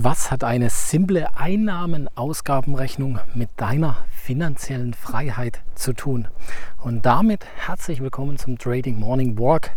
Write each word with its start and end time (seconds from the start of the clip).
Was 0.00 0.30
hat 0.30 0.44
eine 0.44 0.70
simple 0.70 1.36
Einnahmen-Ausgabenrechnung 1.36 3.18
mit 3.34 3.48
deiner 3.56 3.96
finanziellen 4.12 4.94
Freiheit 4.94 5.60
zu 5.74 5.92
tun? 5.92 6.28
Und 6.76 7.04
damit 7.04 7.44
herzlich 7.66 8.00
willkommen 8.00 8.38
zum 8.38 8.58
Trading 8.58 9.00
Morning 9.00 9.36
Walk 9.40 9.72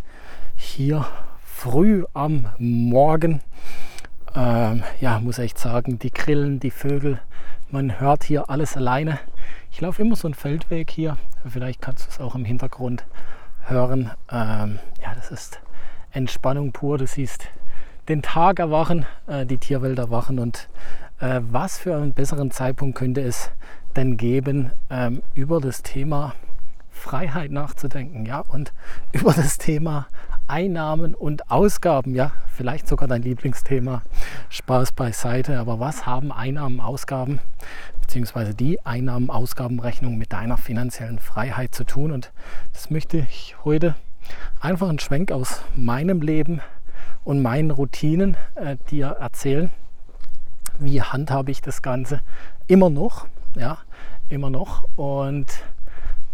hier 0.56 1.08
früh 1.44 2.06
am 2.14 2.46
Morgen. 2.60 3.42
Ähm, 4.36 4.84
ja, 5.00 5.20
muss 5.20 5.40
echt 5.40 5.58
sagen, 5.58 5.98
die 5.98 6.12
Grillen, 6.12 6.60
die 6.60 6.70
Vögel, 6.70 7.20
man 7.72 8.00
hört 8.00 8.24
hier 8.24 8.48
alles 8.48 8.78
alleine. 8.78 9.18
Ich 9.72 9.82
laufe 9.82 10.04
immer 10.04 10.16
so 10.16 10.28
einen 10.28 10.36
Feldweg 10.36 10.92
hier. 10.92 11.18
Vielleicht 11.48 11.82
kannst 11.82 12.06
du 12.06 12.10
es 12.12 12.20
auch 12.20 12.36
im 12.36 12.46
Hintergrund 12.46 13.08
hören. 13.62 14.12
Ähm, 14.32 14.78
ja, 15.02 15.16
das 15.16 15.32
ist 15.32 15.62
Entspannung 16.12 16.74
pur. 16.74 17.00
Du 17.00 17.08
siehst 17.08 17.48
den 18.08 18.22
Tag 18.22 18.60
erwachen, 18.60 19.06
äh, 19.28 19.46
die 19.46 19.58
Tierwelt 19.58 20.00
erwachen 20.00 20.40
und 20.40 20.68
äh, 21.20 21.42
was 21.44 21.78
für 21.78 21.96
einen 21.96 22.14
besseren 22.14 22.52
Zeitpunkt 22.52 22.98
könnte 22.98 23.22
es 23.22 23.52
denn 23.96 24.18
geben, 24.18 24.72
ähm, 24.90 25.22
über 25.36 25.60
das 25.60 25.84
Thema 25.84 26.34
Freiheit 26.90 27.52
nachzudenken, 27.52 28.26
ja, 28.26 28.40
und 28.40 28.74
über 29.12 29.34
das 29.34 29.58
Thema 29.58 30.08
Einnahmen 30.48 31.16
und 31.16 31.50
Ausgaben, 31.50 32.14
ja, 32.14 32.32
vielleicht 32.48 32.88
sogar 32.88 33.08
dein 33.08 33.22
Lieblingsthema, 33.22 34.02
Spaß 34.50 34.92
beiseite, 34.92 35.60
aber 35.60 35.80
was 35.80 36.06
haben 36.06 36.32
Einnahmen, 36.32 36.82
Ausgaben, 36.82 37.40
beziehungsweise 38.02 38.54
die 38.54 38.86
Einnahmen-Ausgabenrechnung 38.86 40.18
mit 40.18 40.34
deiner 40.34 40.58
finanziellen 40.58 41.20
Freiheit 41.20 41.74
zu 41.74 41.86
tun? 41.86 42.12
Und 42.12 42.32
das 42.74 42.90
möchte 42.90 43.20
ich 43.30 43.56
heute 43.64 43.96
einfach 44.60 44.90
einen 44.90 45.00
Schwenk 45.00 45.32
aus 45.32 45.64
meinem 45.76 46.22
Leben 46.22 46.62
und 47.24 47.42
meinen 47.42 47.72
Routinen 47.72 48.38
äh, 48.56 48.78
dir 48.90 49.08
erzählen. 49.08 49.72
Wie 50.80 51.02
handhabe 51.02 51.52
ich 51.52 51.62
das 51.62 51.82
Ganze 51.82 52.22
immer 52.68 52.90
noch? 52.90 53.28
Ja, 53.56 53.80
immer 54.30 54.50
noch. 54.50 54.86
Und 54.96 55.48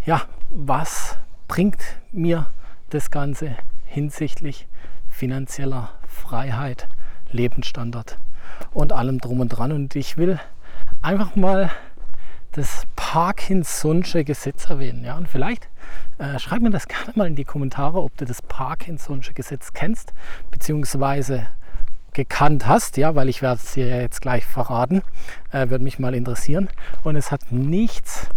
ja, 0.05 0.21
was 0.49 1.17
bringt 1.47 1.81
mir 2.11 2.47
das 2.89 3.11
Ganze 3.11 3.55
hinsichtlich 3.85 4.67
finanzieller 5.09 5.89
Freiheit, 6.07 6.87
Lebensstandard 7.31 8.17
und 8.73 8.93
allem 8.93 9.19
drum 9.19 9.39
und 9.39 9.49
dran. 9.49 9.71
Und 9.71 9.95
ich 9.95 10.17
will 10.17 10.39
einfach 11.01 11.35
mal 11.35 11.71
das 12.51 12.83
Parkinson'sche 13.07 14.25
Gesetz 14.25 14.69
erwähnen. 14.69 15.05
Ja? 15.05 15.15
Und 15.15 15.29
vielleicht 15.29 15.69
äh, 16.17 16.37
schreib 16.39 16.61
mir 16.61 16.71
das 16.71 16.87
gerne 16.89 17.13
mal 17.15 17.27
in 17.27 17.35
die 17.35 17.45
Kommentare, 17.45 18.01
ob 18.01 18.17
du 18.17 18.25
das 18.25 18.43
Parkinson'sche 18.43 19.33
Gesetz 19.33 19.71
kennst, 19.71 20.13
beziehungsweise 20.51 21.47
gekannt 22.11 22.67
hast, 22.67 22.97
ja, 22.97 23.15
weil 23.15 23.29
ich 23.29 23.41
werde 23.41 23.61
es 23.63 23.73
dir 23.73 23.87
jetzt 23.87 24.21
gleich 24.21 24.45
verraten, 24.45 25.03
äh, 25.53 25.69
würde 25.69 25.85
mich 25.85 25.99
mal 25.99 26.15
interessieren. 26.15 26.67
Und 27.03 27.15
es 27.15 27.31
hat 27.31 27.49
nichts 27.49 28.27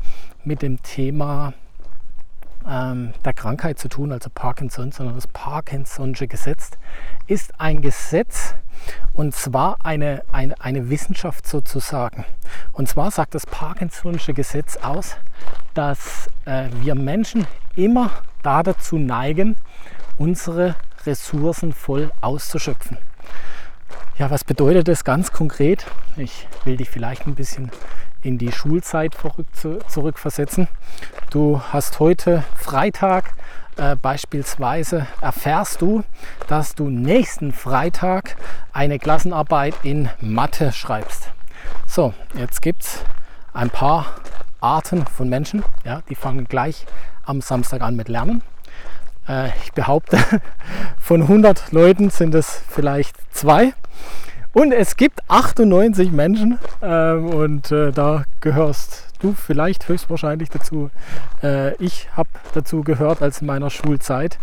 mit 0.44 0.62
dem 0.62 0.80
Thema 0.82 1.52
ähm, 2.68 3.12
der 3.24 3.32
Krankheit 3.32 3.78
zu 3.78 3.88
tun, 3.88 4.12
also 4.12 4.30
Parkinson, 4.30 4.92
sondern 4.92 5.14
das 5.14 5.28
Parkinson'sche 5.28 6.26
Gesetz 6.26 6.70
ist 7.26 7.58
ein 7.60 7.82
Gesetz, 7.82 8.54
und 9.12 9.34
zwar 9.34 9.76
eine, 9.84 10.22
eine, 10.32 10.60
eine 10.60 10.90
Wissenschaft 10.90 11.46
sozusagen. 11.46 12.24
Und 12.72 12.88
zwar 12.88 13.10
sagt 13.10 13.34
das 13.34 13.46
Parkinson'sche 13.46 14.32
Gesetz 14.32 14.76
aus, 14.76 15.16
dass 15.74 16.28
äh, 16.44 16.68
wir 16.80 16.94
Menschen 16.94 17.46
immer 17.76 18.10
da 18.42 18.62
dazu 18.62 18.98
neigen, 18.98 19.56
unsere 20.18 20.76
Ressourcen 21.06 21.72
voll 21.72 22.10
auszuschöpfen. 22.20 22.98
Ja, 24.18 24.30
was 24.30 24.44
bedeutet 24.44 24.88
das 24.88 25.04
ganz 25.04 25.32
konkret? 25.32 25.86
Ich 26.16 26.46
will 26.64 26.76
dich 26.76 26.90
vielleicht 26.90 27.26
ein 27.26 27.34
bisschen 27.34 27.70
in 28.22 28.38
die 28.38 28.52
Schulzeit 28.52 29.16
zurückversetzen. 29.88 30.68
Du 31.30 31.60
hast 31.72 32.00
heute 32.00 32.44
Freitag, 32.56 33.32
äh, 33.76 33.96
beispielsweise 33.96 35.06
erfährst 35.20 35.80
du, 35.80 36.04
dass 36.48 36.74
du 36.74 36.90
nächsten 36.90 37.52
Freitag 37.52 38.36
eine 38.72 38.98
Klassenarbeit 38.98 39.74
in 39.82 40.10
Mathe 40.20 40.72
schreibst. 40.72 41.30
So, 41.86 42.14
jetzt 42.34 42.62
gibt 42.62 42.82
es 42.82 43.04
ein 43.52 43.70
paar 43.70 44.06
Arten 44.60 45.06
von 45.06 45.28
Menschen, 45.28 45.64
ja, 45.84 46.02
die 46.08 46.14
fangen 46.14 46.46
gleich 46.46 46.86
am 47.24 47.40
Samstag 47.40 47.80
an 47.80 47.96
mit 47.96 48.08
Lernen. 48.08 48.42
Äh, 49.28 49.48
ich 49.64 49.72
behaupte, 49.72 50.18
von 50.98 51.22
100 51.22 51.72
Leuten 51.72 52.10
sind 52.10 52.34
es 52.34 52.62
vielleicht 52.68 53.16
zwei. 53.34 53.72
Und 54.52 54.72
es 54.72 54.96
gibt 54.96 55.20
98 55.28 56.10
Menschen 56.10 56.58
äh, 56.80 57.12
und 57.12 57.70
äh, 57.70 57.92
da 57.92 58.24
gehörst 58.40 59.09
du 59.20 59.32
vielleicht 59.32 59.88
höchstwahrscheinlich 59.88 60.50
dazu. 60.50 60.90
Äh, 61.42 61.74
ich 61.76 62.08
habe 62.16 62.28
dazu 62.54 62.82
gehört 62.82 63.22
als 63.22 63.40
in 63.40 63.46
meiner 63.46 63.70
Schulzeit. 63.70 64.38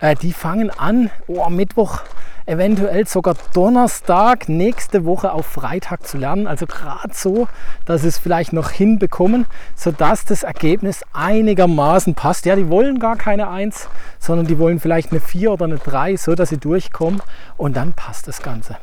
Äh, 0.00 0.14
die 0.16 0.32
fangen 0.32 0.70
an, 0.70 1.10
oh, 1.26 1.48
Mittwoch, 1.48 2.02
eventuell 2.48 3.06
sogar 3.06 3.36
Donnerstag 3.52 4.48
nächste 4.48 5.04
Woche 5.04 5.32
auf 5.32 5.46
Freitag 5.46 6.06
zu 6.06 6.16
lernen. 6.16 6.46
Also 6.46 6.66
gerade 6.66 7.12
so, 7.12 7.46
dass 7.84 8.02
sie 8.02 8.08
es 8.08 8.18
vielleicht 8.18 8.54
noch 8.54 8.70
hinbekommen, 8.70 9.46
sodass 9.74 10.24
das 10.24 10.44
Ergebnis 10.44 11.02
einigermaßen 11.12 12.14
passt. 12.14 12.46
Ja, 12.46 12.56
die 12.56 12.70
wollen 12.70 12.98
gar 13.00 13.16
keine 13.16 13.50
1, 13.50 13.88
sondern 14.18 14.46
die 14.46 14.58
wollen 14.58 14.80
vielleicht 14.80 15.10
eine 15.10 15.20
4 15.20 15.52
oder 15.52 15.66
eine 15.66 15.78
3, 15.78 16.16
so 16.16 16.34
dass 16.34 16.48
sie 16.48 16.58
durchkommen 16.58 17.20
und 17.58 17.76
dann 17.76 17.92
passt 17.92 18.28
das 18.28 18.40
Ganze. 18.42 18.78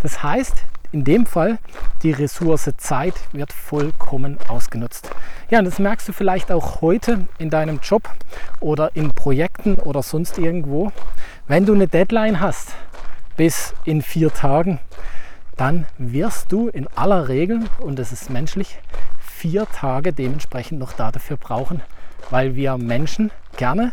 Das 0.00 0.22
heißt, 0.22 0.54
in 0.92 1.04
dem 1.04 1.26
Fall, 1.26 1.58
die 2.02 2.12
Ressource 2.12 2.70
Zeit 2.78 3.14
wird 3.32 3.52
vollkommen 3.52 4.38
ausgenutzt. 4.48 5.10
Ja, 5.50 5.58
und 5.58 5.66
das 5.66 5.78
merkst 5.78 6.08
du 6.08 6.12
vielleicht 6.12 6.50
auch 6.50 6.80
heute 6.80 7.26
in 7.38 7.50
deinem 7.50 7.80
Job 7.82 8.08
oder 8.60 8.94
in 8.94 9.10
Projekten 9.10 9.76
oder 9.76 10.02
sonst 10.02 10.38
irgendwo. 10.38 10.92
Wenn 11.46 11.66
du 11.66 11.74
eine 11.74 11.88
Deadline 11.88 12.40
hast 12.40 12.74
bis 13.36 13.74
in 13.84 14.02
vier 14.02 14.32
Tagen, 14.32 14.80
dann 15.56 15.86
wirst 15.98 16.52
du 16.52 16.68
in 16.68 16.86
aller 16.94 17.28
Regel, 17.28 17.64
und 17.80 17.98
das 17.98 18.12
ist 18.12 18.30
menschlich, 18.30 18.78
vier 19.38 19.66
Tage 19.66 20.12
dementsprechend 20.12 20.80
noch 20.80 20.92
dafür 20.92 21.36
brauchen, 21.36 21.80
weil 22.30 22.56
wir 22.56 22.76
Menschen 22.76 23.30
gerne 23.56 23.92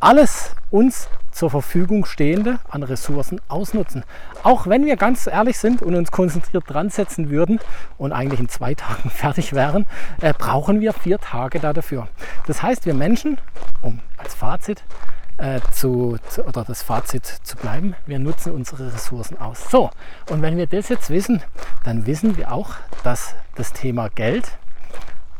alles 0.00 0.54
uns 0.70 1.08
zur 1.30 1.50
Verfügung 1.50 2.06
stehende 2.06 2.58
an 2.70 2.82
Ressourcen 2.82 3.38
ausnutzen. 3.48 4.02
Auch 4.42 4.66
wenn 4.66 4.86
wir 4.86 4.96
ganz 4.96 5.26
ehrlich 5.26 5.58
sind 5.58 5.82
und 5.82 5.94
uns 5.94 6.10
konzentriert 6.10 6.64
dran 6.66 6.88
setzen 6.88 7.28
würden 7.28 7.60
und 7.98 8.12
eigentlich 8.12 8.40
in 8.40 8.48
zwei 8.48 8.74
Tagen 8.74 9.10
fertig 9.10 9.52
wären, 9.52 9.84
äh, 10.22 10.32
brauchen 10.36 10.80
wir 10.80 10.94
vier 10.94 11.18
Tage 11.18 11.60
da 11.60 11.74
dafür. 11.74 12.08
Das 12.46 12.62
heißt, 12.62 12.86
wir 12.86 12.94
Menschen, 12.94 13.38
um 13.82 14.00
als 14.16 14.34
Fazit 14.34 14.84
äh, 15.36 15.60
zu, 15.70 16.16
zu, 16.30 16.44
oder 16.46 16.64
das 16.64 16.82
Fazit 16.82 17.26
zu 17.26 17.56
bleiben, 17.58 17.94
wir 18.06 18.18
nutzen 18.18 18.52
unsere 18.52 18.92
Ressourcen 18.92 19.38
aus. 19.38 19.70
So, 19.70 19.90
und 20.30 20.40
wenn 20.40 20.56
wir 20.56 20.66
das 20.66 20.88
jetzt 20.88 21.10
wissen, 21.10 21.42
dann 21.84 22.06
wissen 22.06 22.38
wir 22.38 22.52
auch, 22.52 22.70
dass 23.04 23.34
das 23.54 23.72
Thema 23.72 24.08
Geld, 24.08 24.50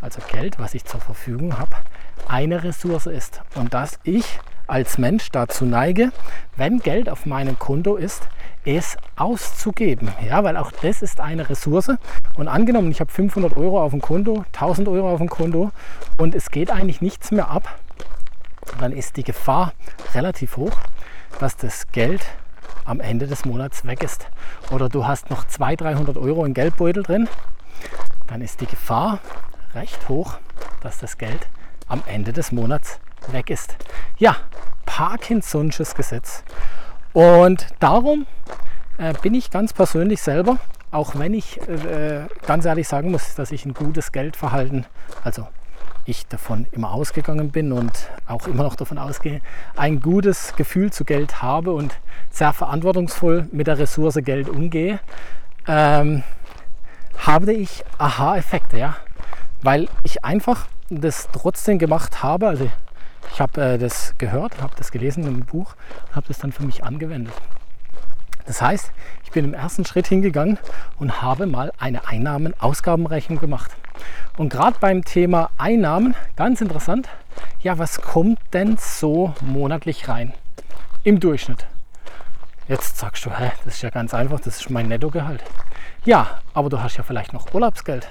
also 0.00 0.20
Geld, 0.31 0.59
was 0.59 0.75
ich 0.75 0.84
zur 0.84 1.00
Verfügung 1.00 1.59
habe, 1.59 1.76
eine 2.28 2.62
Ressource 2.62 3.06
ist 3.06 3.41
und 3.54 3.75
dass 3.75 3.98
ich 4.04 4.38
als 4.66 4.98
Mensch 4.98 5.31
dazu 5.31 5.64
neige, 5.64 6.12
wenn 6.56 6.78
Geld 6.78 7.09
auf 7.09 7.25
meinem 7.25 7.59
Konto 7.59 7.97
ist, 7.97 8.28
es 8.64 8.98
auszugeben. 9.16 10.12
Ja, 10.26 10.44
weil 10.44 10.58
auch 10.58 10.70
das 10.70 11.00
ist 11.00 11.20
eine 11.20 11.48
Ressource. 11.48 11.91
Und 12.37 12.48
angenommen, 12.48 12.91
ich 12.91 13.00
habe 13.00 13.10
500 13.10 13.56
Euro 13.56 13.82
auf 13.82 13.92
dem 13.92 14.03
Konto, 14.03 14.44
1000 14.53 14.88
Euro 14.88 15.10
auf 15.10 15.19
dem 15.19 15.31
Konto 15.31 15.70
und 16.19 16.34
es 16.34 16.50
geht 16.50 16.70
eigentlich 16.70 17.00
nichts 17.00 17.31
mehr 17.31 17.48
ab, 17.48 17.78
dann 18.78 18.92
ist 18.92 19.16
die 19.16 19.25
Gefahr 19.25 19.72
relativ 20.14 20.58
hoch, 20.58 20.76
dass 21.41 21.56
das 21.56 21.91
Geld 21.91 22.25
am 22.84 23.00
Ende 23.00 23.26
des 23.26 23.47
Monats 23.47 23.87
weg 23.87 24.03
ist. 24.03 24.26
Oder 24.70 24.91
du 24.91 25.06
hast 25.06 25.31
noch 25.31 25.47
200, 25.47 25.81
300 25.81 26.16
Euro 26.19 26.44
in 26.44 26.53
Geldbeutel 26.53 27.02
drin, 27.02 27.28
dann 28.26 28.43
ist 28.43 28.61
die 28.61 28.67
Gefahr 28.67 29.20
recht 29.75 30.09
hoch, 30.09 30.38
dass 30.81 30.99
das 30.99 31.19
Geld 31.19 31.49
am 31.88 32.03
Ende 32.06 32.32
des 32.32 32.53
Monats 32.53 33.00
weg 33.29 33.50
ist. 33.50 33.76
Ja, 34.19 34.37
Parkinson'sches 34.87 35.94
Gesetz. 35.94 36.44
Und 37.12 37.67
darum 37.79 38.26
äh, 38.99 39.15
bin 39.23 39.35
ich 39.35 39.50
ganz 39.50 39.73
persönlich 39.73 40.23
selber, 40.23 40.59
auch 40.91 41.19
wenn 41.19 41.35
ich 41.35 41.61
äh, 41.69 42.26
ganz 42.47 42.65
ehrlich 42.65 42.88
sagen 42.88 43.11
muss, 43.11 43.35
dass 43.35 43.53
ich 43.53 43.65
ein 43.65 43.75
gutes 43.75 44.12
Geldverhalten, 44.12 44.87
also 45.25 45.47
ich 46.05 46.26
davon 46.26 46.67
immer 46.73 46.93
ausgegangen 46.93 47.50
bin 47.50 47.73
und 47.73 47.93
auch 48.26 48.47
immer 48.47 48.62
noch 48.62 48.76
davon 48.76 48.99
ausgehe, 48.99 49.43
ein 49.76 50.00
gutes 50.00 50.56
Gefühl 50.56 50.91
zu 50.91 51.05
Geld 51.05 51.43
habe 51.43 51.73
und 51.73 51.99
sehr 52.31 52.53
verantwortungsvoll 52.53 53.47
mit 53.53 53.67
der 53.67 53.79
Ressource 53.79 54.19
Geld 54.23 54.49
umgehe, 54.49 55.00
ähm, 55.67 56.23
habe 57.19 57.53
ich 57.53 57.85
Aha-Effekte, 57.99 58.79
ja, 58.79 58.97
weil 59.62 59.88
ich 60.05 60.25
einfach 60.25 60.66
das 60.90 61.28
trotzdem 61.32 61.78
gemacht 61.78 62.22
habe. 62.22 62.49
Also 62.49 62.70
ich 63.32 63.40
habe 63.40 63.60
äh, 63.60 63.78
das 63.78 64.14
gehört, 64.19 64.60
habe 64.62 64.75
das 64.76 64.90
gelesen 64.90 65.25
im 65.25 65.44
Buch, 65.44 65.75
habe 66.12 66.26
das 66.28 66.38
dann 66.38 66.52
für 66.52 66.64
mich 66.64 66.84
angewendet. 66.84 67.34
Das 68.46 68.62
heißt, 68.62 68.93
ich 69.25 69.31
bin 69.31 69.44
im 69.44 69.52
ersten 69.52 69.84
Schritt 69.84 70.06
hingegangen 70.06 70.58
und 70.99 71.20
habe 71.20 71.46
mal 71.46 71.70
eine 71.78 72.08
Einnahmen-Ausgabenrechnung 72.08 73.38
gemacht. 73.38 73.72
Und 74.38 74.49
gerade 74.49 74.76
beim 74.81 75.05
Thema 75.05 75.50
Einnahmen, 75.58 76.14
ganz 76.34 76.62
interessant, 76.62 77.08
ja, 77.60 77.76
was 77.76 78.00
kommt 78.00 78.38
denn 78.55 78.78
so 78.78 79.34
monatlich 79.43 80.08
rein? 80.08 80.32
Im 81.05 81.20
Durchschnitt. 81.20 81.66
Jetzt 82.69 82.99
sagst 82.99 83.25
du, 83.25 83.31
hä, 83.31 83.50
das 83.65 83.76
ist 83.76 83.82
ja 83.82 83.88
ganz 83.88 84.12
einfach, 84.12 84.41
das 84.41 84.61
ist 84.61 84.69
mein 84.69 84.88
Nettogehalt. 84.88 85.43
Ja, 86.05 86.41
aber 86.53 86.69
du 86.69 86.82
hast 86.82 86.99
ja 86.99 87.03
vielleicht 87.03 87.32
noch 87.32 87.55
Urlaubsgeld. 87.55 88.09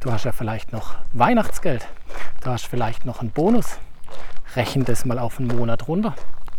Du 0.00 0.12
hast 0.12 0.24
ja 0.24 0.32
vielleicht 0.32 0.70
noch 0.70 0.96
Weihnachtsgeld. 1.14 1.88
Du 2.44 2.50
hast 2.50 2.66
vielleicht 2.66 3.06
noch 3.06 3.20
einen 3.20 3.30
Bonus. 3.30 3.78
Rechne 4.54 4.84
das 4.84 5.06
mal 5.06 5.18
auf 5.18 5.38
einen 5.38 5.48
Monat 5.48 5.88
runter. 5.88 6.14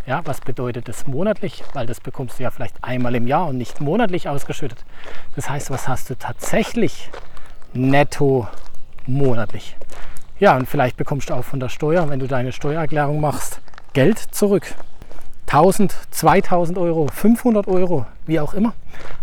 Ja, 0.07 0.21
was 0.25 0.41
bedeutet 0.41 0.87
das 0.87 1.05
monatlich? 1.05 1.63
Weil 1.73 1.85
das 1.85 1.99
bekommst 1.99 2.39
du 2.39 2.43
ja 2.43 2.49
vielleicht 2.49 2.83
einmal 2.83 3.13
im 3.13 3.27
Jahr 3.27 3.47
und 3.47 3.57
nicht 3.59 3.81
monatlich 3.81 4.27
ausgeschüttet. 4.27 4.83
Das 5.35 5.47
heißt, 5.47 5.69
was 5.69 5.87
hast 5.87 6.09
du 6.09 6.17
tatsächlich 6.17 7.11
netto 7.73 8.47
monatlich? 9.05 9.77
Ja, 10.39 10.55
und 10.55 10.67
vielleicht 10.67 10.97
bekommst 10.97 11.29
du 11.29 11.35
auch 11.35 11.45
von 11.45 11.59
der 11.59 11.69
Steuer, 11.69 12.09
wenn 12.09 12.19
du 12.19 12.27
deine 12.27 12.51
Steuererklärung 12.51 13.21
machst, 13.21 13.61
Geld 13.93 14.17
zurück. 14.17 14.73
1000, 15.47 15.95
2000 16.11 16.77
Euro, 16.77 17.07
500 17.07 17.67
Euro, 17.67 18.05
wie 18.25 18.39
auch 18.39 18.53
immer. 18.53 18.73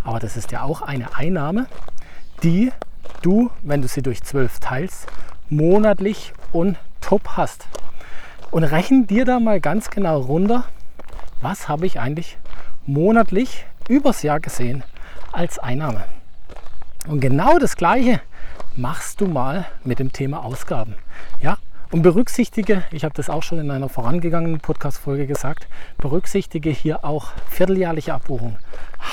Aber 0.02 0.18
das 0.18 0.36
ist 0.36 0.52
ja 0.52 0.62
auch 0.62 0.82
eine 0.82 1.14
Einnahme, 1.14 1.66
die 2.42 2.72
du, 3.22 3.50
wenn 3.62 3.82
du 3.82 3.88
sie 3.88 4.02
durch 4.02 4.22
12 4.22 4.58
teilst, 4.58 5.06
monatlich 5.50 6.32
und 6.52 6.78
top 7.00 7.36
hast. 7.36 7.66
Und 8.50 8.64
rechne 8.64 9.04
dir 9.04 9.24
da 9.24 9.38
mal 9.38 9.60
ganz 9.60 9.90
genau 9.90 10.20
runter, 10.20 10.64
was 11.42 11.68
habe 11.68 11.86
ich 11.86 12.00
eigentlich 12.00 12.38
monatlich 12.86 13.66
übers 13.88 14.22
Jahr 14.22 14.40
gesehen 14.40 14.82
als 15.32 15.58
Einnahme. 15.58 16.04
Und 17.06 17.20
genau 17.20 17.58
das 17.58 17.76
Gleiche 17.76 18.20
machst 18.76 19.20
du 19.20 19.26
mal 19.26 19.66
mit 19.84 19.98
dem 19.98 20.12
Thema 20.12 20.42
Ausgaben. 20.42 20.94
Ja, 21.40 21.58
und 21.94 22.02
berücksichtige, 22.02 22.82
ich 22.90 23.04
habe 23.04 23.14
das 23.14 23.30
auch 23.30 23.44
schon 23.44 23.60
in 23.60 23.70
einer 23.70 23.88
vorangegangenen 23.88 24.58
Podcast-Folge 24.58 25.28
gesagt, 25.28 25.68
berücksichtige 25.96 26.68
hier 26.70 27.04
auch 27.04 27.28
vierteljährliche 27.48 28.14
Abbuchung, 28.14 28.56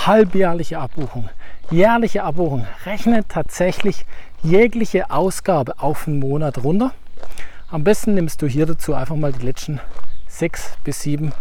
halbjährliche 0.07 0.79
Abbuchung, 0.79 1.29
jährliche 1.69 2.23
Abbuchung. 2.23 2.65
Rechne 2.87 3.23
tatsächlich 3.27 4.07
jegliche 4.41 5.11
Ausgabe 5.11 5.77
auf 5.77 6.07
einen 6.07 6.17
Monat 6.17 6.63
runter. 6.63 6.91
Am 7.69 7.83
besten 7.83 8.15
nimmst 8.15 8.41
du 8.41 8.47
hier 8.47 8.65
dazu 8.65 8.95
einfach 8.95 9.15
mal 9.15 9.31
die 9.31 9.45
letzten 9.45 9.79
sechs 10.27 10.73
bis 10.83 11.01
sieben, 11.01 11.33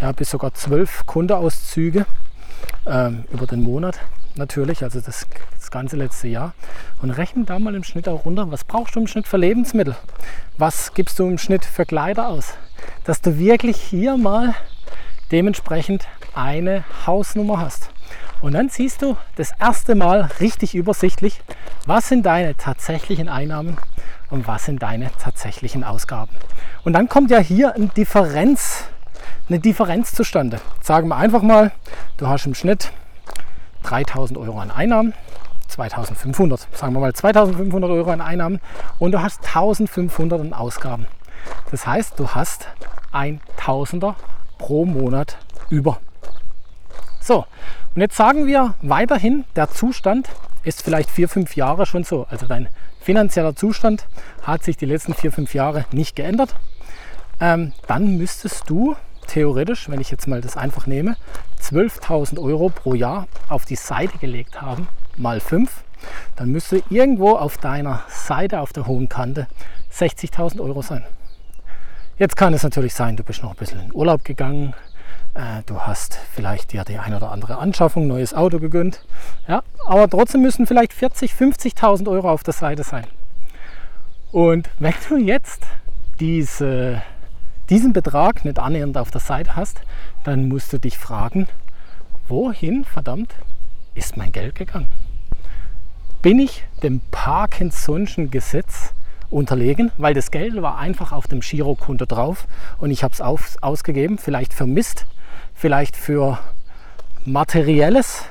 ja, 0.00 0.12
bis 0.12 0.30
sogar 0.30 0.54
zwölf 0.54 1.04
Kontoauszüge 1.04 2.06
ähm, 2.86 3.24
über 3.30 3.46
den 3.46 3.60
Monat 3.60 4.00
natürlich, 4.36 4.82
also 4.82 5.00
das, 5.00 5.26
das 5.58 5.70
ganze 5.70 5.96
letzte 5.96 6.28
Jahr. 6.28 6.54
Und 7.02 7.10
rechne 7.10 7.44
da 7.44 7.58
mal 7.58 7.74
im 7.74 7.84
Schnitt 7.84 8.08
auch 8.08 8.24
runter, 8.24 8.50
was 8.50 8.64
brauchst 8.64 8.96
du 8.96 9.00
im 9.00 9.06
Schnitt 9.06 9.26
für 9.26 9.36
Lebensmittel? 9.36 9.96
Was 10.56 10.94
gibst 10.94 11.18
du 11.18 11.26
im 11.26 11.38
Schnitt 11.38 11.64
für 11.64 11.84
Kleider 11.86 12.28
aus? 12.28 12.54
Dass 13.04 13.20
du 13.20 13.38
wirklich 13.38 13.76
hier 13.76 14.16
mal 14.16 14.54
dementsprechend 15.30 16.06
eine 16.34 16.84
Hausnummer 17.06 17.60
hast. 17.60 17.90
Und 18.40 18.54
dann 18.54 18.68
siehst 18.68 19.02
du 19.02 19.16
das 19.36 19.52
erste 19.58 19.94
Mal 19.94 20.30
richtig 20.40 20.74
übersichtlich, 20.74 21.40
was 21.86 22.08
sind 22.08 22.24
deine 22.24 22.56
tatsächlichen 22.56 23.28
Einnahmen 23.28 23.78
und 24.30 24.46
was 24.46 24.66
sind 24.66 24.82
deine 24.82 25.10
tatsächlichen 25.18 25.82
Ausgaben. 25.82 26.30
Und 26.84 26.92
dann 26.92 27.08
kommt 27.08 27.30
ja 27.30 27.38
hier 27.38 27.74
eine 27.74 27.88
Differenz, 27.88 28.84
eine 29.48 29.58
Differenz 29.58 30.12
zustande. 30.12 30.60
Sagen 30.80 31.08
wir 31.08 31.16
einfach 31.16 31.42
mal, 31.42 31.72
du 32.16 32.28
hast 32.28 32.46
im 32.46 32.54
Schnitt 32.54 32.92
3000 33.88 34.38
Euro 34.38 34.60
an 34.60 34.70
Einnahmen, 34.70 35.14
2500, 35.68 36.68
sagen 36.76 36.94
wir 36.94 37.00
mal 37.00 37.14
2500 37.14 37.90
Euro 37.90 38.10
an 38.10 38.20
Einnahmen 38.20 38.60
und 38.98 39.12
du 39.12 39.22
hast 39.22 39.44
1500 39.46 40.40
an 40.40 40.52
Ausgaben. 40.52 41.06
Das 41.70 41.86
heißt, 41.86 42.18
du 42.18 42.28
hast 42.28 42.66
ein 43.12 43.40
Tausender 43.56 44.16
pro 44.58 44.84
Monat 44.84 45.38
über. 45.70 46.00
So, 47.20 47.46
und 47.94 48.00
jetzt 48.00 48.16
sagen 48.16 48.46
wir 48.46 48.74
weiterhin, 48.82 49.44
der 49.56 49.70
Zustand 49.70 50.28
ist 50.64 50.82
vielleicht 50.82 51.10
vier, 51.10 51.28
fünf 51.28 51.56
Jahre 51.56 51.86
schon 51.86 52.04
so. 52.04 52.26
Also 52.30 52.46
dein 52.46 52.68
finanzieller 53.00 53.56
Zustand 53.56 54.06
hat 54.42 54.64
sich 54.64 54.76
die 54.76 54.86
letzten 54.86 55.14
vier, 55.14 55.32
fünf 55.32 55.54
Jahre 55.54 55.86
nicht 55.92 56.16
geändert. 56.16 56.54
Ähm, 57.40 57.72
dann 57.86 58.18
müsstest 58.18 58.68
du 58.68 58.96
theoretisch, 59.28 59.88
wenn 59.88 60.00
ich 60.00 60.10
jetzt 60.10 60.26
mal 60.26 60.40
das 60.40 60.56
einfach 60.56 60.86
nehme, 60.86 61.16
12.000 61.62 62.40
Euro 62.40 62.70
pro 62.70 62.94
Jahr 62.94 63.28
auf 63.48 63.64
die 63.64 63.76
Seite 63.76 64.18
gelegt 64.18 64.60
haben, 64.60 64.88
mal 65.16 65.40
5, 65.40 65.84
dann 66.36 66.50
müsste 66.50 66.82
irgendwo 66.90 67.36
auf 67.36 67.58
deiner 67.58 68.02
Seite, 68.08 68.60
auf 68.60 68.72
der 68.72 68.86
hohen 68.86 69.08
Kante, 69.08 69.46
60.000 69.92 70.60
Euro 70.60 70.82
sein. 70.82 71.04
Jetzt 72.18 72.36
kann 72.36 72.52
es 72.54 72.62
natürlich 72.62 72.94
sein, 72.94 73.16
du 73.16 73.22
bist 73.22 73.42
noch 73.42 73.50
ein 73.50 73.56
bisschen 73.56 73.80
in 73.80 73.94
Urlaub 73.94 74.24
gegangen, 74.24 74.74
äh, 75.34 75.62
du 75.66 75.80
hast 75.80 76.18
vielleicht 76.32 76.72
dir 76.72 76.84
die 76.84 76.98
ein 76.98 77.14
oder 77.14 77.30
andere 77.30 77.58
Anschaffung, 77.58 78.06
neues 78.06 78.34
Auto 78.34 78.58
gegönnt, 78.58 79.04
ja, 79.46 79.62
aber 79.86 80.08
trotzdem 80.08 80.42
müssen 80.42 80.66
vielleicht 80.66 80.92
40.000, 80.92 81.78
50.000 81.78 82.10
Euro 82.10 82.30
auf 82.30 82.42
der 82.42 82.54
Seite 82.54 82.82
sein. 82.82 83.06
Und 84.32 84.68
wenn 84.78 84.94
du 85.08 85.16
jetzt 85.16 85.62
diese 86.20 87.02
diesen 87.70 87.92
Betrag 87.92 88.44
nicht 88.44 88.58
annähernd 88.58 88.96
auf 88.96 89.10
der 89.10 89.20
Seite 89.20 89.56
hast, 89.56 89.80
dann 90.24 90.48
musst 90.48 90.72
du 90.72 90.78
dich 90.78 90.98
fragen, 90.98 91.46
wohin 92.28 92.84
verdammt 92.84 93.34
ist 93.94 94.16
mein 94.16 94.32
Geld 94.32 94.54
gegangen? 94.54 94.90
Bin 96.22 96.38
ich 96.38 96.64
dem 96.82 97.00
Parkinson'schen 97.12 98.30
Gesetz 98.30 98.92
unterlegen, 99.30 99.92
weil 99.98 100.14
das 100.14 100.30
Geld 100.30 100.60
war 100.60 100.78
einfach 100.78 101.12
auf 101.12 101.26
dem 101.26 101.40
Girokonto 101.40 102.06
drauf 102.06 102.46
und 102.78 102.90
ich 102.90 103.04
habe 103.04 103.12
es 103.12 103.20
ausgegeben, 103.62 104.18
vielleicht 104.18 104.54
für 104.54 104.66
Mist, 104.66 105.06
vielleicht 105.54 105.96
für 105.96 106.38
materielles, 107.24 108.24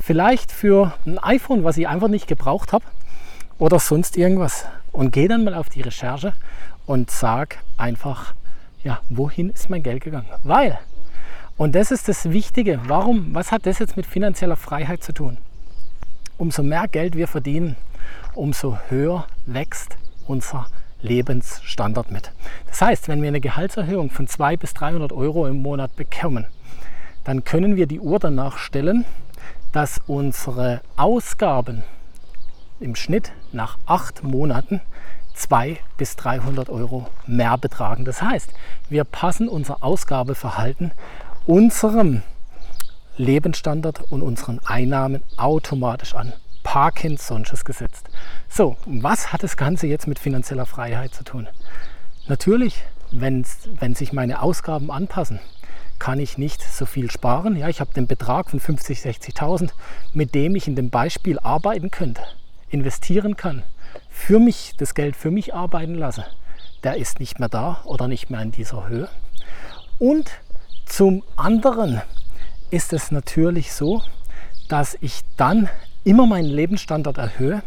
vielleicht 0.00 0.50
für 0.50 0.94
ein 1.06 1.18
iPhone, 1.18 1.64
was 1.64 1.76
ich 1.76 1.86
einfach 1.86 2.08
nicht 2.08 2.26
gebraucht 2.26 2.72
habe 2.72 2.84
oder 3.58 3.78
sonst 3.78 4.16
irgendwas. 4.16 4.64
Und 4.92 5.12
gehe 5.12 5.28
dann 5.28 5.44
mal 5.44 5.54
auf 5.54 5.68
die 5.68 5.82
Recherche 5.82 6.32
und 6.86 7.10
sag 7.10 7.58
einfach, 7.76 8.34
ja, 8.82 9.00
wohin 9.08 9.50
ist 9.50 9.70
mein 9.70 9.82
Geld 9.82 10.02
gegangen? 10.02 10.28
Weil, 10.42 10.78
und 11.56 11.74
das 11.74 11.90
ist 11.90 12.08
das 12.08 12.30
Wichtige, 12.30 12.80
warum, 12.86 13.34
was 13.34 13.52
hat 13.52 13.66
das 13.66 13.78
jetzt 13.78 13.96
mit 13.96 14.06
finanzieller 14.06 14.56
Freiheit 14.56 15.02
zu 15.02 15.12
tun? 15.12 15.38
Umso 16.38 16.62
mehr 16.62 16.88
Geld 16.88 17.16
wir 17.16 17.28
verdienen, 17.28 17.76
umso 18.34 18.78
höher 18.88 19.26
wächst 19.46 19.98
unser 20.26 20.66
Lebensstandard 21.02 22.10
mit. 22.10 22.32
Das 22.66 22.80
heißt, 22.80 23.08
wenn 23.08 23.20
wir 23.22 23.28
eine 23.28 23.40
Gehaltserhöhung 23.40 24.10
von 24.10 24.26
200 24.26 24.60
bis 24.60 24.74
300 24.74 25.12
Euro 25.12 25.46
im 25.46 25.60
Monat 25.62 25.96
bekommen, 25.96 26.46
dann 27.24 27.44
können 27.44 27.76
wir 27.76 27.86
die 27.86 28.00
Uhr 28.00 28.18
danach 28.18 28.58
stellen, 28.58 29.04
dass 29.72 30.00
unsere 30.06 30.80
Ausgaben 30.96 31.84
im 32.80 32.94
Schnitt 32.94 33.32
nach 33.52 33.78
acht 33.86 34.24
Monaten 34.24 34.80
200 35.40 35.78
bis 35.96 36.16
300 36.16 36.68
Euro 36.68 37.06
mehr 37.26 37.56
betragen. 37.56 38.04
Das 38.04 38.22
heißt, 38.22 38.50
wir 38.88 39.04
passen 39.04 39.48
unser 39.48 39.82
Ausgabeverhalten 39.82 40.92
unserem 41.46 42.22
Lebensstandard 43.16 44.12
und 44.12 44.22
unseren 44.22 44.60
Einnahmen 44.64 45.22
automatisch 45.36 46.14
an. 46.14 46.32
Parkinson'sches 46.62 47.64
Gesetz. 47.64 48.02
So, 48.48 48.76
was 48.84 49.32
hat 49.32 49.42
das 49.42 49.56
Ganze 49.56 49.86
jetzt 49.86 50.06
mit 50.06 50.18
finanzieller 50.18 50.66
Freiheit 50.66 51.14
zu 51.14 51.24
tun? 51.24 51.48
Natürlich, 52.28 52.82
wenn, 53.10 53.44
wenn 53.78 53.94
sich 53.94 54.12
meine 54.12 54.42
Ausgaben 54.42 54.90
anpassen, 54.90 55.40
kann 55.98 56.20
ich 56.20 56.38
nicht 56.38 56.62
so 56.62 56.86
viel 56.86 57.10
sparen. 57.10 57.56
Ja, 57.56 57.68
ich 57.68 57.80
habe 57.80 57.92
den 57.92 58.06
Betrag 58.06 58.50
von 58.50 58.60
50, 58.60 59.00
60.000, 59.00 59.70
mit 60.12 60.34
dem 60.34 60.54
ich 60.54 60.68
in 60.68 60.76
dem 60.76 60.90
Beispiel 60.90 61.38
arbeiten 61.38 61.90
könnte, 61.90 62.22
investieren 62.70 63.36
kann 63.36 63.62
für 64.08 64.38
mich 64.38 64.74
das 64.78 64.94
Geld 64.94 65.16
für 65.16 65.30
mich 65.30 65.54
arbeiten 65.54 65.94
lasse, 65.94 66.24
der 66.82 66.96
ist 66.96 67.20
nicht 67.20 67.38
mehr 67.38 67.48
da 67.48 67.80
oder 67.84 68.08
nicht 68.08 68.30
mehr 68.30 68.40
in 68.40 68.52
dieser 68.52 68.88
Höhe. 68.88 69.08
Und 69.98 70.30
zum 70.86 71.22
anderen 71.36 72.00
ist 72.70 72.92
es 72.92 73.10
natürlich 73.10 73.72
so, 73.72 74.02
dass 74.68 74.96
ich 75.00 75.20
dann 75.36 75.68
immer 76.04 76.26
meinen 76.26 76.48
Lebensstandard 76.48 77.18
erhöhe 77.18 77.62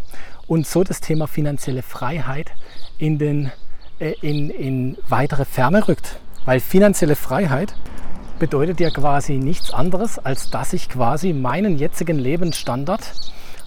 und 0.47 0.65
so 0.65 0.83
das 0.83 1.01
Thema 1.01 1.27
finanzielle 1.27 1.83
Freiheit 1.83 2.51
in, 2.97 3.19
den, 3.19 3.51
äh, 3.99 4.13
in, 4.21 4.49
in 4.49 4.97
weitere 5.07 5.45
Ferne 5.45 5.87
rückt. 5.87 6.19
Weil 6.45 6.59
finanzielle 6.59 7.15
Freiheit 7.15 7.75
bedeutet 8.39 8.79
ja 8.79 8.89
quasi 8.89 9.33
nichts 9.33 9.71
anderes, 9.71 10.19
als 10.19 10.49
dass 10.49 10.73
ich 10.73 10.89
quasi 10.89 11.33
meinen 11.33 11.77
jetzigen 11.77 12.19
Lebensstandard 12.19 13.13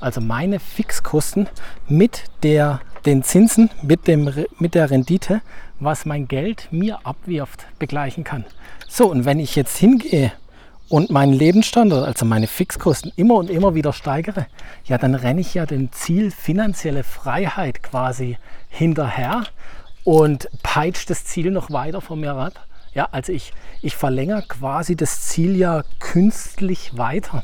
also 0.07 0.21
meine 0.21 0.61
Fixkosten 0.61 1.49
mit 1.89 2.25
der, 2.45 2.81
den 3.05 3.25
Zinsen, 3.25 3.71
mit, 3.83 4.07
dem, 4.07 4.33
mit 4.61 4.77
der 4.77 4.89
Rendite, 4.91 5.43
was 5.81 6.07
mein 6.07 6.29
Geld 6.29 6.69
mir 6.71 7.05
abwirft, 7.05 7.67
begleichen 7.81 8.23
kann. 8.23 8.45
So, 8.89 9.11
und 9.11 9.25
wenn 9.25 9.41
ich 9.41 9.57
jetzt 9.57 9.77
hingehe 9.77 10.31
und 10.89 11.11
meinen 11.11 11.33
Lebensstandard, 11.33 12.07
also 12.07 12.25
meine 12.25 12.47
Fixkosten, 12.47 13.13
immer 13.17 13.35
und 13.35 13.51
immer 13.51 13.75
wieder 13.75 13.93
steigere, 13.93 14.47
ja, 14.85 14.97
dann 14.97 15.17
renne 15.17 15.41
ich 15.41 15.55
ja 15.55 15.67
dem 15.67 15.91
Ziel 15.91 16.31
finanzielle 16.31 17.03
Freiheit 17.03 17.83
quasi 17.83 18.39
hinterher 18.69 19.43
und 20.05 20.49
peitsche 20.63 21.09
das 21.09 21.25
Ziel 21.25 21.51
noch 21.51 21.73
weiter 21.73 22.01
von 22.01 22.21
mir 22.21 22.35
ab. 22.35 22.65
Ja, 22.95 23.09
also 23.11 23.33
ich, 23.33 23.53
ich 23.83 23.97
verlängere 23.97 24.43
quasi 24.43 24.95
das 24.95 25.23
Ziel 25.23 25.57
ja 25.57 25.83
künstlich 25.99 26.97
weiter. 26.97 27.43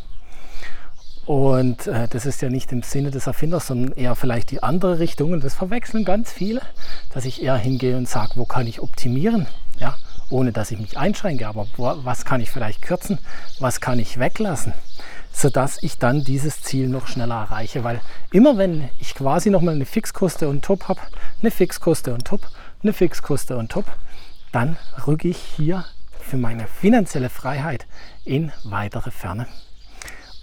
Und 1.24 1.86
äh, 1.86 2.08
das 2.08 2.26
ist 2.26 2.42
ja 2.42 2.48
nicht 2.48 2.72
im 2.72 2.82
Sinne 2.82 3.10
des 3.10 3.26
Erfinders, 3.26 3.68
sondern 3.68 3.92
eher 3.92 4.16
vielleicht 4.16 4.50
die 4.50 4.62
andere 4.62 4.98
Richtung. 4.98 5.32
Und 5.32 5.44
das 5.44 5.54
verwechseln 5.54 6.04
ganz 6.04 6.32
viele, 6.32 6.62
dass 7.14 7.24
ich 7.24 7.42
eher 7.42 7.56
hingehe 7.56 7.96
und 7.96 8.08
sage, 8.08 8.32
wo 8.34 8.44
kann 8.44 8.66
ich 8.66 8.80
optimieren? 8.80 9.46
Ja, 9.78 9.96
ohne 10.30 10.52
dass 10.52 10.70
ich 10.70 10.80
mich 10.80 10.98
einschränke, 10.98 11.46
aber 11.46 11.66
was 11.76 12.24
kann 12.24 12.40
ich 12.40 12.50
vielleicht 12.50 12.82
kürzen, 12.82 13.18
was 13.60 13.80
kann 13.80 13.98
ich 13.98 14.18
weglassen, 14.18 14.72
sodass 15.32 15.82
ich 15.82 15.98
dann 15.98 16.24
dieses 16.24 16.62
Ziel 16.62 16.88
noch 16.88 17.06
schneller 17.06 17.36
erreiche. 17.36 17.84
Weil 17.84 18.00
immer 18.32 18.58
wenn 18.58 18.88
ich 18.98 19.14
quasi 19.14 19.50
nochmal 19.50 19.74
eine 19.74 19.86
Fixkoste 19.86 20.48
und 20.48 20.64
Top 20.64 20.88
habe, 20.88 21.00
eine 21.40 21.50
Fixkoste 21.50 22.14
und 22.14 22.24
Top, 22.26 22.48
eine 22.82 22.92
Fixkoste 22.92 23.56
und 23.56 23.70
Top, 23.70 23.86
dann 24.50 24.76
rücke 25.06 25.28
ich 25.28 25.38
hier 25.38 25.84
für 26.20 26.36
meine 26.36 26.66
finanzielle 26.66 27.28
Freiheit 27.28 27.86
in 28.24 28.52
weitere 28.64 29.10
Ferne. 29.10 29.46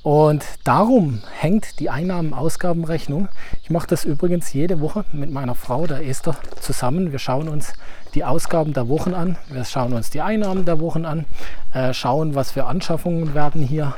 Und 0.02 0.46
darum 0.64 1.22
hängt 1.38 1.80
die 1.80 1.90
Einnahmen-Ausgabenrechnung. 1.90 3.28
Ich 3.64 3.70
mache 3.70 3.88
das 3.88 4.06
übrigens 4.06 4.54
jede 4.54 4.80
Woche 4.80 5.04
mit 5.12 5.30
meiner 5.30 5.56
Frau, 5.56 5.88
der 5.88 6.08
Esther, 6.08 6.38
zusammen. 6.62 7.12
Wir 7.12 7.20
schauen 7.20 7.50
uns 7.50 7.74
die 8.16 8.24
Ausgaben 8.24 8.74
der 8.74 8.88
Wochen 8.88 9.14
an, 9.14 9.38
wir 9.50 9.66
schauen 9.66 9.94
uns 9.94 10.10
die 10.10 10.22
Einnahmen 10.22 10.66
der 10.66 10.80
Wochen 10.80 11.06
an, 11.06 11.26
äh, 11.74 11.94
schauen, 11.94 12.34
was 12.34 12.52
für 12.52 12.66
Anschaffungen 12.66 13.34
werden 13.34 13.62
hier 13.62 13.94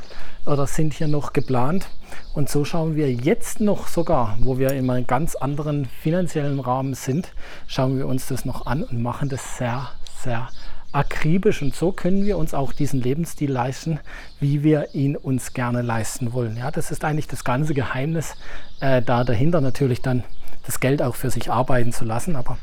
oder 0.45 0.65
sind 0.65 0.93
hier 0.93 1.07
noch 1.07 1.33
geplant. 1.33 1.87
Und 2.33 2.49
so 2.49 2.65
schauen 2.65 2.95
wir 2.95 3.11
jetzt 3.11 3.61
noch 3.61 3.87
sogar, 3.87 4.37
wo 4.41 4.57
wir 4.57 4.71
in 4.71 4.89
einem 4.89 5.07
ganz 5.07 5.35
anderen 5.35 5.85
finanziellen 5.85 6.59
Rahmen 6.59 6.93
sind, 6.93 7.31
schauen 7.67 7.97
wir 7.97 8.07
uns 8.07 8.27
das 8.27 8.43
noch 8.43 8.65
an 8.65 8.83
und 8.83 9.01
machen 9.01 9.29
das 9.29 9.57
sehr, 9.57 9.89
sehr 10.23 10.49
akribisch 10.91 11.61
und 11.61 11.73
so 11.73 11.91
können 11.91 12.25
wir 12.25 12.37
uns 12.37 12.53
auch 12.53 12.73
diesen 12.73 13.01
Lebensstil 13.01 13.51
leisten, 13.51 13.99
wie 14.39 14.63
wir 14.63 14.93
ihn 14.93 15.15
uns 15.15 15.53
gerne 15.53 15.81
leisten 15.81 16.33
wollen. 16.33 16.57
Ja, 16.57 16.69
das 16.69 16.91
ist 16.91 17.05
eigentlich 17.05 17.27
das 17.27 17.43
ganze 17.43 17.73
Geheimnis 17.73 18.35
äh, 18.81 19.01
da 19.01 19.23
dahinter 19.23 19.61
natürlich 19.61 20.01
dann 20.01 20.23
das 20.65 20.79
Geld 20.79 21.01
auch 21.01 21.15
für 21.15 21.29
sich 21.29 21.51
arbeiten 21.51 21.93
zu 21.93 22.05
lassen. 22.05 22.35
Aber 22.35 22.57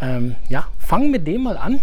ähm, 0.00 0.36
ja, 0.48 0.66
fang 0.78 1.10
mit 1.10 1.26
dem 1.26 1.42
mal 1.42 1.56
an. 1.56 1.80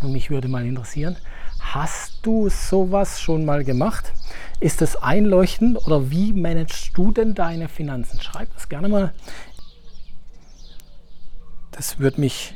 Und 0.00 0.12
mich 0.12 0.30
würde 0.30 0.48
mal 0.48 0.64
interessieren, 0.64 1.16
hast 1.60 2.20
du 2.22 2.48
sowas 2.48 3.20
schon 3.20 3.44
mal 3.44 3.64
gemacht? 3.64 4.12
Ist 4.60 4.80
das 4.80 4.96
einleuchtend 4.96 5.76
oder 5.86 6.10
wie 6.10 6.32
managst 6.32 6.96
du 6.96 7.12
denn 7.12 7.34
deine 7.34 7.68
Finanzen? 7.68 8.20
Schreib 8.20 8.52
das 8.54 8.68
gerne 8.68 8.88
mal. 8.88 9.12
Das 11.72 11.98
würde 11.98 12.20
mich 12.20 12.54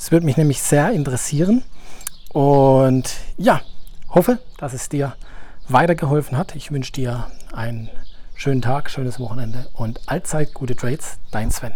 es 0.00 0.10
würde 0.10 0.24
mich 0.24 0.38
nämlich 0.38 0.62
sehr 0.62 0.92
interessieren. 0.92 1.62
Und 2.30 3.12
ja, 3.36 3.60
hoffe, 4.08 4.38
dass 4.56 4.72
es 4.72 4.88
dir 4.88 5.14
weitergeholfen 5.68 6.38
hat. 6.38 6.56
Ich 6.56 6.72
wünsche 6.72 6.92
dir 6.92 7.26
einen 7.52 7.90
schönen 8.34 8.62
Tag, 8.62 8.90
schönes 8.90 9.20
Wochenende 9.20 9.68
und 9.74 10.00
allzeit 10.08 10.54
gute 10.54 10.74
Trades. 10.74 11.18
Dein 11.30 11.50
Sven. 11.50 11.74